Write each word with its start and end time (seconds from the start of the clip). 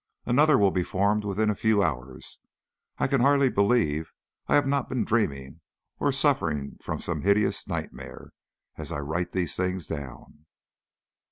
Another 0.25 0.57
will 0.57 0.71
be 0.71 0.81
formed 0.83 1.23
within 1.23 1.51
a 1.51 1.55
few 1.55 1.83
hours. 1.83 2.39
I 2.97 3.05
can 3.05 3.21
hardly 3.21 3.49
believe 3.49 4.13
I 4.47 4.55
have 4.55 4.65
not 4.65 4.89
been 4.89 5.05
dreaming, 5.05 5.61
or 5.99 6.11
suffering 6.11 6.77
from 6.81 6.99
some 7.01 7.21
hideous 7.21 7.67
nightmare, 7.67 8.31
as 8.77 8.91
I 8.91 8.97
write 8.97 9.31
these 9.31 9.55
things 9.55 9.85
down. 9.85 10.47